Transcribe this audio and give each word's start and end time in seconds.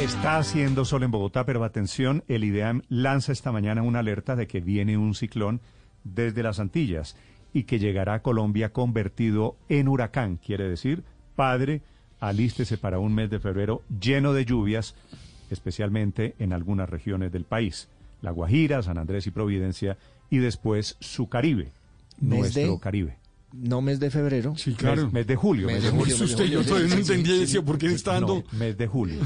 Está 0.00 0.38
haciendo 0.38 0.84
sol 0.84 1.02
en 1.02 1.10
Bogotá, 1.10 1.44
pero 1.44 1.64
atención, 1.64 2.22
el 2.28 2.44
IDEAM 2.44 2.82
lanza 2.88 3.32
esta 3.32 3.50
mañana 3.50 3.82
una 3.82 3.98
alerta 3.98 4.36
de 4.36 4.46
que 4.46 4.60
viene 4.60 4.96
un 4.96 5.12
ciclón 5.12 5.60
desde 6.04 6.44
las 6.44 6.60
Antillas 6.60 7.16
y 7.52 7.64
que 7.64 7.80
llegará 7.80 8.14
a 8.14 8.22
Colombia 8.22 8.72
convertido 8.72 9.56
en 9.68 9.88
huracán. 9.88 10.36
Quiere 10.36 10.68
decir, 10.68 11.02
padre, 11.34 11.82
alístese 12.20 12.78
para 12.78 13.00
un 13.00 13.12
mes 13.12 13.28
de 13.28 13.40
febrero 13.40 13.82
lleno 13.88 14.34
de 14.34 14.44
lluvias, 14.44 14.94
especialmente 15.50 16.36
en 16.38 16.52
algunas 16.52 16.88
regiones 16.88 17.32
del 17.32 17.44
país. 17.44 17.88
La 18.22 18.30
Guajira, 18.30 18.82
San 18.82 18.98
Andrés 18.98 19.26
y 19.26 19.32
Providencia, 19.32 19.98
y 20.30 20.38
después 20.38 20.96
su 21.00 21.28
Caribe, 21.28 21.72
nuestro 22.20 22.78
Caribe. 22.78 23.16
No 23.52 23.80
mes 23.80 23.98
de 23.98 24.10
febrero. 24.10 24.54
Sí, 24.56 24.74
claro. 24.74 25.04
Mes, 25.04 25.12
mes 25.12 25.26
de 25.26 25.36
julio. 25.36 25.66
Mes 25.68 25.76
mes 25.76 25.84
de 25.84 25.90
julio, 25.90 26.18
mes 26.18 26.36
de 26.38 26.72
no 26.82 26.88
sí, 26.88 26.94
entendía 26.94 27.46
sí, 27.46 27.60
¿por 27.60 27.78
qué 27.78 27.86
está 27.86 28.12
dando? 28.14 28.44
No, 28.52 28.58
mes 28.58 28.76
de 28.76 28.86
julio. 28.86 29.20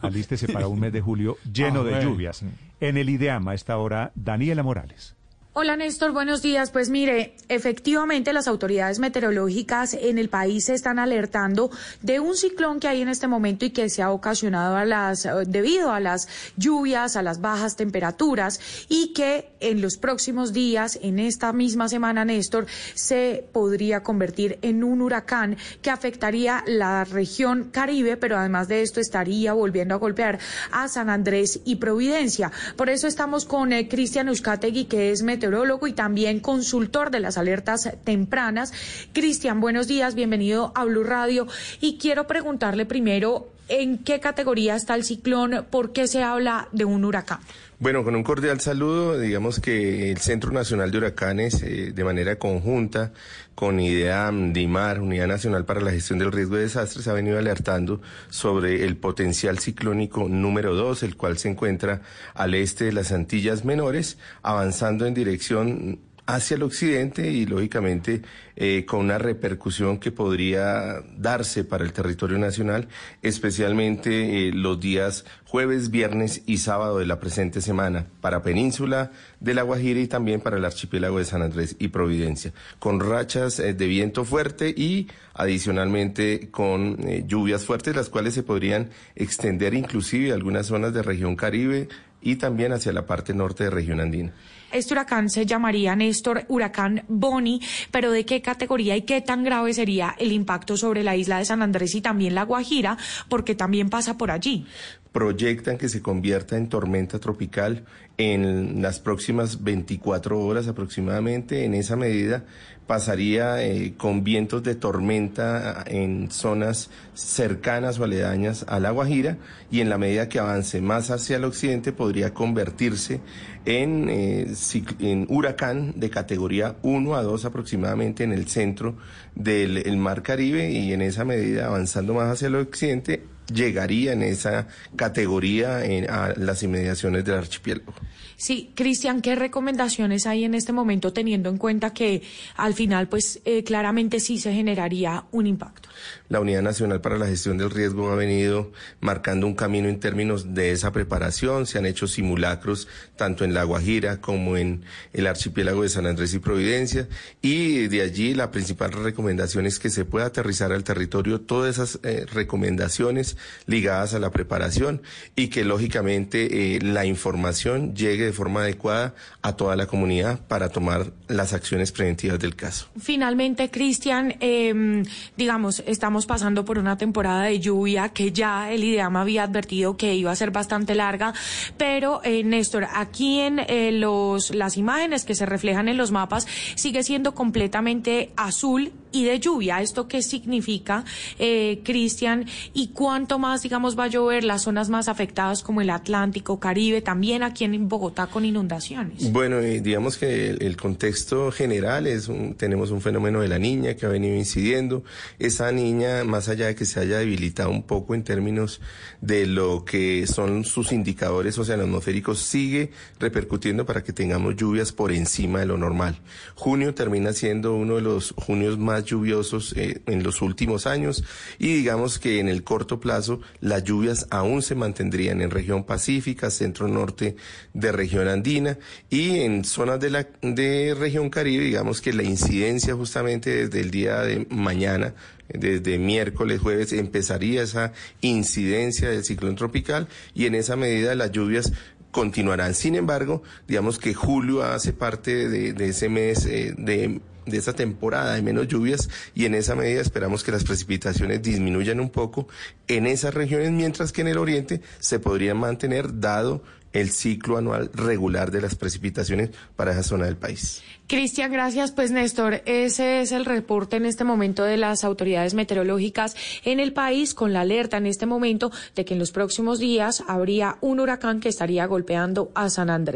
Alístese 0.00 0.48
para 0.48 0.68
un 0.68 0.78
mes 0.78 0.92
de 0.92 1.00
julio 1.00 1.36
lleno 1.52 1.80
Ah, 1.80 1.84
de 1.84 1.90
bueno. 1.90 2.10
lluvias. 2.10 2.44
En 2.80 2.96
el 2.96 3.08
IDEAM 3.10 3.48
a 3.48 3.54
esta 3.54 3.76
hora, 3.78 4.12
Daniela 4.14 4.62
Morales. 4.62 5.16
Hola 5.56 5.76
Néstor, 5.76 6.10
buenos 6.10 6.42
días. 6.42 6.72
Pues 6.72 6.90
mire, 6.90 7.36
efectivamente 7.48 8.32
las 8.32 8.48
autoridades 8.48 8.98
meteorológicas 8.98 9.94
en 9.94 10.18
el 10.18 10.28
país 10.28 10.64
se 10.64 10.74
están 10.74 10.98
alertando 10.98 11.70
de 12.02 12.18
un 12.18 12.34
ciclón 12.36 12.80
que 12.80 12.88
hay 12.88 13.02
en 13.02 13.08
este 13.08 13.28
momento 13.28 13.64
y 13.64 13.70
que 13.70 13.88
se 13.88 14.02
ha 14.02 14.10
ocasionado 14.10 14.74
a 14.74 14.84
las, 14.84 15.26
eh, 15.26 15.30
debido 15.46 15.92
a 15.92 16.00
las 16.00 16.26
lluvias, 16.56 17.14
a 17.14 17.22
las 17.22 17.40
bajas 17.40 17.76
temperaturas 17.76 18.58
y 18.88 19.12
que 19.12 19.52
en 19.60 19.80
los 19.80 19.96
próximos 19.96 20.52
días, 20.52 20.98
en 21.00 21.20
esta 21.20 21.52
misma 21.52 21.88
semana, 21.88 22.24
Néstor, 22.24 22.66
se 22.94 23.44
podría 23.52 24.02
convertir 24.02 24.58
en 24.60 24.82
un 24.82 25.02
huracán 25.02 25.56
que 25.82 25.90
afectaría 25.90 26.64
la 26.66 27.04
región 27.04 27.70
Caribe, 27.70 28.16
pero 28.16 28.36
además 28.36 28.66
de 28.66 28.82
esto 28.82 28.98
estaría 28.98 29.52
volviendo 29.52 29.94
a 29.94 29.98
golpear 29.98 30.40
a 30.72 30.88
San 30.88 31.10
Andrés 31.10 31.60
y 31.64 31.76
Providencia. 31.76 32.50
Por 32.74 32.90
eso 32.90 33.06
estamos 33.06 33.44
con 33.44 33.72
eh, 33.72 33.88
Cristian 33.88 34.26
Euskategui, 34.26 34.86
que 34.86 35.12
es 35.12 35.22
meteorólogo 35.22 35.43
y 35.86 35.92
también 35.92 36.40
consultor 36.40 37.10
de 37.10 37.20
las 37.20 37.36
alertas 37.36 37.90
tempranas. 38.04 38.72
Cristian, 39.12 39.60
buenos 39.60 39.86
días, 39.86 40.14
bienvenido 40.14 40.72
a 40.74 40.84
Blue 40.84 41.04
Radio. 41.04 41.46
Y 41.80 41.98
quiero 41.98 42.26
preguntarle 42.26 42.86
primero, 42.86 43.53
¿en 43.68 43.98
qué 43.98 44.20
categoría 44.20 44.76
está 44.76 44.94
el 44.94 45.04
ciclón? 45.04 45.66
¿Por 45.70 45.92
qué 45.92 46.06
se 46.06 46.22
habla 46.22 46.68
de 46.72 46.84
un 46.84 47.04
huracán? 47.04 47.40
Bueno, 47.80 48.04
con 48.04 48.14
un 48.14 48.22
cordial 48.22 48.60
saludo, 48.60 49.18
digamos 49.18 49.60
que 49.60 50.10
el 50.10 50.18
Centro 50.18 50.52
Nacional 50.52 50.90
de 50.90 50.98
Huracanes, 50.98 51.62
eh, 51.62 51.92
de 51.92 52.04
manera 52.04 52.36
conjunta 52.36 53.12
con 53.54 53.80
IDEAM, 53.80 54.52
DIMAR, 54.52 55.00
Unidad 55.00 55.26
Nacional 55.26 55.64
para 55.64 55.80
la 55.80 55.90
Gestión 55.90 56.18
del 56.18 56.32
Riesgo 56.32 56.56
de 56.56 56.62
Desastres, 56.62 57.08
ha 57.08 57.12
venido 57.12 57.38
alertando 57.38 58.00
sobre 58.30 58.84
el 58.84 58.96
potencial 58.96 59.58
ciclónico 59.58 60.28
número 60.28 60.74
2, 60.74 61.02
el 61.02 61.16
cual 61.16 61.36
se 61.36 61.48
encuentra 61.48 62.00
al 62.34 62.54
este 62.54 62.84
de 62.86 62.92
las 62.92 63.12
Antillas 63.12 63.64
Menores, 63.64 64.18
avanzando 64.42 65.04
en 65.06 65.14
dirección 65.14 65.98
hacia 66.26 66.56
el 66.56 66.62
occidente 66.62 67.30
y 67.30 67.44
lógicamente 67.46 68.22
eh, 68.56 68.84
con 68.86 69.00
una 69.00 69.18
repercusión 69.18 69.98
que 69.98 70.10
podría 70.10 71.02
darse 71.18 71.64
para 71.64 71.84
el 71.84 71.92
territorio 71.92 72.38
nacional, 72.38 72.88
especialmente 73.20 74.48
eh, 74.48 74.52
los 74.52 74.80
días 74.80 75.24
jueves, 75.44 75.90
viernes 75.90 76.42
y 76.46 76.58
sábado 76.58 76.98
de 76.98 77.06
la 77.06 77.20
presente 77.20 77.60
semana 77.60 78.06
para 78.20 78.42
Península 78.42 79.12
de 79.40 79.54
La 79.54 79.62
Guajira 79.62 80.00
y 80.00 80.06
también 80.06 80.40
para 80.40 80.56
el 80.56 80.64
archipiélago 80.64 81.18
de 81.18 81.24
San 81.24 81.42
Andrés 81.42 81.76
y 81.78 81.88
Providencia, 81.88 82.52
con 82.78 83.00
rachas 83.00 83.58
eh, 83.58 83.74
de 83.74 83.86
viento 83.86 84.24
fuerte 84.24 84.70
y 84.70 85.08
adicionalmente 85.34 86.48
con 86.50 86.96
lluvias 87.26 87.64
fuertes, 87.64 87.96
las 87.96 88.08
cuales 88.08 88.34
se 88.34 88.44
podrían 88.44 88.90
extender 89.16 89.74
inclusive 89.74 90.30
a 90.30 90.34
algunas 90.34 90.66
zonas 90.66 90.94
de 90.94 91.02
región 91.02 91.34
Caribe 91.34 91.88
y 92.24 92.36
también 92.36 92.72
hacia 92.72 92.92
la 92.92 93.06
parte 93.06 93.34
norte 93.34 93.64
de 93.64 93.70
región 93.70 94.00
andina. 94.00 94.32
Este 94.72 94.92
huracán 94.92 95.30
se 95.30 95.46
llamaría 95.46 95.94
Néstor 95.94 96.46
Huracán 96.48 97.04
Boni, 97.06 97.60
pero 97.92 98.10
¿de 98.10 98.26
qué 98.26 98.42
categoría 98.42 98.96
y 98.96 99.02
qué 99.02 99.20
tan 99.20 99.44
grave 99.44 99.72
sería 99.72 100.16
el 100.18 100.32
impacto 100.32 100.76
sobre 100.76 101.04
la 101.04 101.14
isla 101.14 101.38
de 101.38 101.44
San 101.44 101.62
Andrés 101.62 101.94
y 101.94 102.00
también 102.00 102.34
la 102.34 102.42
Guajira? 102.42 102.98
Porque 103.28 103.54
también 103.54 103.88
pasa 103.88 104.18
por 104.18 104.32
allí. 104.32 104.66
proyectan 105.12 105.78
que 105.78 105.88
se 105.88 106.02
convierta 106.02 106.56
en 106.56 106.68
tormenta 106.68 107.20
tropical 107.20 107.84
en 108.18 108.82
las 108.82 108.98
próximas 108.98 109.62
24 109.62 110.40
horas 110.40 110.66
aproximadamente. 110.66 111.64
En 111.64 111.74
esa 111.74 111.94
medida 111.94 112.42
pasaría 112.86 113.62
eh, 113.64 113.94
con 113.96 114.24
vientos 114.24 114.62
de 114.62 114.74
tormenta 114.74 115.84
en 115.86 116.30
zonas 116.30 116.90
cercanas 117.14 117.98
o 117.98 118.04
aledañas 118.04 118.64
a 118.68 118.78
La 118.80 118.90
Guajira 118.90 119.38
y 119.70 119.80
en 119.80 119.88
la 119.88 119.96
medida 119.98 120.28
que 120.28 120.38
avance 120.38 120.80
más 120.80 121.10
hacia 121.10 121.36
el 121.36 121.44
occidente 121.44 121.92
podría 121.92 122.34
convertirse 122.34 123.20
en, 123.64 124.08
eh, 124.10 124.52
en 125.00 125.26
huracán 125.30 125.94
de 125.96 126.10
categoría 126.10 126.76
1 126.82 127.14
a 127.16 127.22
2 127.22 127.44
aproximadamente 127.46 128.22
en 128.24 128.32
el 128.32 128.48
centro 128.48 128.96
del 129.34 129.78
el 129.78 129.96
Mar 129.96 130.22
Caribe 130.22 130.70
y 130.70 130.92
en 130.92 131.00
esa 131.02 131.24
medida 131.24 131.66
avanzando 131.66 132.12
más 132.14 132.30
hacia 132.30 132.48
el 132.48 132.56
occidente 132.56 133.22
llegaría 133.52 134.12
en 134.12 134.22
esa 134.22 134.68
categoría 134.96 135.84
en- 135.84 136.10
a 136.10 136.32
las 136.36 136.62
inmediaciones 136.62 137.24
del 137.24 137.36
archipiélago. 137.36 137.92
Sí, 138.36 138.70
Cristian, 138.74 139.20
¿qué 139.20 139.34
recomendaciones 139.34 140.26
hay 140.26 140.44
en 140.44 140.54
este 140.54 140.72
momento 140.72 141.12
teniendo 141.12 141.50
en 141.50 141.58
cuenta 141.58 141.92
que 141.92 142.22
al 142.56 142.74
final, 142.74 143.08
pues 143.08 143.40
eh, 143.44 143.64
claramente 143.64 144.20
sí 144.20 144.38
se 144.38 144.52
generaría 144.52 145.24
un 145.30 145.46
impacto? 145.46 145.88
La 146.28 146.40
Unidad 146.40 146.62
Nacional 146.62 147.00
para 147.00 147.18
la 147.18 147.26
Gestión 147.26 147.58
del 147.58 147.70
Riesgo 147.70 148.10
ha 148.10 148.16
venido 148.16 148.72
marcando 149.00 149.46
un 149.46 149.54
camino 149.54 149.88
en 149.88 150.00
términos 150.00 150.54
de 150.54 150.72
esa 150.72 150.92
preparación. 150.92 151.66
Se 151.66 151.78
han 151.78 151.86
hecho 151.86 152.06
simulacros 152.06 152.88
tanto 153.16 153.44
en 153.44 153.54
La 153.54 153.64
Guajira 153.64 154.20
como 154.20 154.56
en 154.56 154.84
el 155.12 155.26
archipiélago 155.26 155.82
de 155.82 155.88
San 155.88 156.06
Andrés 156.06 156.34
y 156.34 156.38
Providencia. 156.38 157.08
Y 157.42 157.88
de 157.88 158.02
allí 158.02 158.34
la 158.34 158.50
principal 158.50 158.92
recomendación 158.92 159.66
es 159.66 159.78
que 159.78 159.90
se 159.90 160.04
pueda 160.04 160.26
aterrizar 160.26 160.72
al 160.72 160.84
territorio 160.84 161.40
todas 161.40 161.74
esas 161.76 162.00
eh, 162.02 162.26
recomendaciones 162.32 163.36
ligadas 163.66 164.14
a 164.14 164.18
la 164.18 164.30
preparación 164.30 165.02
y 165.36 165.48
que 165.48 165.64
lógicamente 165.64 166.76
eh, 166.76 166.80
la 166.80 167.06
información 167.06 167.94
llegue 167.94 168.23
de 168.24 168.32
forma 168.32 168.60
adecuada 168.60 169.14
a 169.42 169.54
toda 169.54 169.76
la 169.76 169.86
comunidad 169.86 170.40
para 170.46 170.68
tomar 170.68 171.12
las 171.28 171.52
acciones 171.52 171.92
preventivas 171.92 172.38
del 172.38 172.56
caso. 172.56 172.88
Finalmente, 172.98 173.70
Cristian, 173.70 174.36
eh, 174.40 175.02
digamos, 175.36 175.82
estamos 175.86 176.26
pasando 176.26 176.64
por 176.64 176.78
una 176.78 176.96
temporada 176.96 177.44
de 177.44 177.60
lluvia 177.60 178.08
que 178.10 178.32
ya 178.32 178.70
el 178.72 178.84
IDEAM 178.84 179.16
había 179.16 179.44
advertido 179.44 179.96
que 179.96 180.14
iba 180.14 180.30
a 180.30 180.36
ser 180.36 180.50
bastante 180.50 180.94
larga, 180.94 181.34
pero 181.76 182.20
eh, 182.24 182.44
Néstor, 182.44 182.86
aquí 182.94 183.40
en 183.40 183.58
eh, 183.58 183.92
los, 183.92 184.54
las 184.54 184.76
imágenes 184.76 185.24
que 185.24 185.34
se 185.34 185.46
reflejan 185.46 185.88
en 185.88 185.96
los 185.96 186.10
mapas 186.10 186.46
sigue 186.74 187.02
siendo 187.02 187.34
completamente 187.34 188.32
azul 188.36 188.92
y 189.14 189.24
de 189.24 189.38
lluvia. 189.38 189.80
¿Esto 189.80 190.08
qué 190.08 190.22
significa, 190.22 191.04
eh, 191.38 191.80
Cristian? 191.84 192.46
¿Y 192.74 192.88
cuánto 192.88 193.38
más, 193.38 193.62
digamos, 193.62 193.98
va 193.98 194.04
a 194.04 194.08
llover 194.08 194.44
las 194.44 194.62
zonas 194.62 194.90
más 194.90 195.08
afectadas 195.08 195.62
como 195.62 195.80
el 195.80 195.90
Atlántico, 195.90 196.58
Caribe, 196.58 197.00
también 197.00 197.42
aquí 197.42 197.64
en 197.64 197.88
Bogotá 197.88 198.26
con 198.26 198.44
inundaciones? 198.44 199.32
Bueno, 199.32 199.60
digamos 199.60 200.18
que 200.18 200.50
el, 200.50 200.62
el 200.62 200.76
contexto 200.76 201.52
general 201.52 202.06
es 202.06 202.28
un, 202.28 202.54
tenemos 202.54 202.90
un 202.90 203.00
fenómeno 203.00 203.40
de 203.40 203.48
la 203.48 203.58
niña 203.58 203.94
que 203.94 204.06
ha 204.06 204.08
venido 204.08 204.34
incidiendo. 204.34 205.04
Esa 205.38 205.70
niña, 205.72 206.24
más 206.24 206.48
allá 206.48 206.66
de 206.66 206.74
que 206.74 206.84
se 206.84 207.00
haya 207.00 207.18
debilitado 207.18 207.70
un 207.70 207.82
poco 207.84 208.14
en 208.14 208.24
términos 208.24 208.80
de 209.20 209.46
lo 209.46 209.84
que 209.84 210.26
son 210.26 210.64
sus 210.64 210.92
indicadores 210.92 211.56
oceanatmosféricos, 211.58 212.40
sigue 212.40 212.90
repercutiendo 213.20 213.86
para 213.86 214.02
que 214.02 214.12
tengamos 214.12 214.56
lluvias 214.56 214.92
por 214.92 215.12
encima 215.12 215.60
de 215.60 215.66
lo 215.66 215.78
normal. 215.78 216.18
Junio 216.54 216.94
termina 216.94 217.32
siendo 217.32 217.74
uno 217.74 217.96
de 217.96 218.02
los 218.02 218.34
junios 218.36 218.78
más 218.78 219.03
lluviosos 219.04 219.74
eh, 219.76 220.02
en 220.06 220.22
los 220.22 220.42
últimos 220.42 220.86
años 220.86 221.24
y 221.58 221.72
digamos 221.74 222.18
que 222.18 222.40
en 222.40 222.48
el 222.48 222.64
corto 222.64 223.00
plazo 223.00 223.40
las 223.60 223.84
lluvias 223.84 224.26
aún 224.30 224.62
se 224.62 224.74
mantendrían 224.74 225.40
en 225.40 225.50
región 225.50 225.84
pacífica, 225.84 226.50
centro 226.50 226.88
norte 226.88 227.36
de 227.72 227.92
región 227.92 228.28
andina 228.28 228.78
y 229.10 229.40
en 229.40 229.64
zonas 229.64 230.00
de 230.00 230.10
la 230.10 230.28
de 230.42 230.94
región 230.98 231.30
caribe, 231.30 231.64
digamos 231.64 232.00
que 232.00 232.12
la 232.12 232.22
incidencia 232.22 232.94
justamente 232.94 233.66
desde 233.66 233.80
el 233.80 233.90
día 233.90 234.20
de 234.20 234.46
mañana 234.50 235.14
desde 235.48 235.98
miércoles, 235.98 236.60
jueves, 236.60 236.92
empezaría 236.92 237.62
esa 237.62 237.92
incidencia 238.22 239.10
del 239.10 239.24
ciclón 239.24 239.56
tropical 239.56 240.08
y 240.34 240.46
en 240.46 240.54
esa 240.54 240.74
medida 240.74 241.14
las 241.14 241.32
lluvias 241.32 241.72
continuarán. 242.10 242.74
Sin 242.74 242.94
embargo, 242.94 243.42
digamos 243.66 243.98
que 243.98 244.14
julio 244.14 244.62
hace 244.62 244.92
parte 244.92 245.48
de, 245.48 245.86
ese 245.86 246.08
mes 246.08 246.46
eh, 246.46 246.74
de 246.78 247.20
de 247.46 247.58
esta 247.58 247.72
temporada 247.72 248.34
de 248.34 248.42
menos 248.42 248.68
lluvias 248.68 249.08
y 249.34 249.44
en 249.44 249.54
esa 249.54 249.74
medida 249.74 250.00
esperamos 250.00 250.44
que 250.44 250.52
las 250.52 250.64
precipitaciones 250.64 251.42
disminuyan 251.42 252.00
un 252.00 252.10
poco 252.10 252.48
en 252.88 253.06
esas 253.06 253.34
regiones, 253.34 253.72
mientras 253.72 254.12
que 254.12 254.22
en 254.22 254.28
el 254.28 254.38
oriente 254.38 254.80
se 254.98 255.18
podrían 255.18 255.58
mantener 255.58 256.20
dado 256.20 256.62
el 256.94 257.10
ciclo 257.10 257.58
anual 257.58 257.90
regular 257.92 258.50
de 258.50 258.62
las 258.62 258.76
precipitaciones 258.76 259.50
para 259.76 259.92
esa 259.92 260.02
zona 260.02 260.26
del 260.26 260.36
país. 260.36 260.82
Cristian, 261.06 261.52
gracias. 261.52 261.92
Pues 261.92 262.12
Néstor, 262.12 262.62
ese 262.64 263.20
es 263.20 263.32
el 263.32 263.44
reporte 263.44 263.96
en 263.96 264.06
este 264.06 264.24
momento 264.24 264.64
de 264.64 264.78
las 264.78 265.04
autoridades 265.04 265.52
meteorológicas 265.52 266.34
en 266.64 266.80
el 266.80 266.94
país 266.94 267.34
con 267.34 267.52
la 267.52 267.60
alerta 267.60 267.98
en 267.98 268.06
este 268.06 268.24
momento 268.24 268.70
de 268.94 269.04
que 269.04 269.12
en 269.14 269.20
los 269.20 269.32
próximos 269.32 269.78
días 269.78 270.22
habría 270.28 270.78
un 270.80 271.00
huracán 271.00 271.40
que 271.40 271.50
estaría 271.50 271.84
golpeando 271.86 272.50
a 272.54 272.70
San 272.70 272.88
Andrés. 272.88 273.12